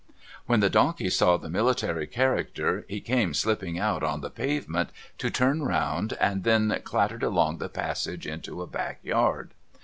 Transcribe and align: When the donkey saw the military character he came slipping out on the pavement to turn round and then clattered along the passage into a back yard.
When 0.47 0.61
the 0.61 0.69
donkey 0.71 1.11
saw 1.11 1.37
the 1.37 1.47
military 1.47 2.07
character 2.07 2.85
he 2.89 3.01
came 3.01 3.35
slipping 3.35 3.77
out 3.77 4.01
on 4.01 4.21
the 4.21 4.31
pavement 4.31 4.89
to 5.19 5.29
turn 5.29 5.61
round 5.61 6.13
and 6.13 6.43
then 6.43 6.81
clattered 6.83 7.21
along 7.21 7.59
the 7.59 7.69
passage 7.69 8.25
into 8.25 8.63
a 8.63 8.65
back 8.65 9.01
yard. 9.03 9.53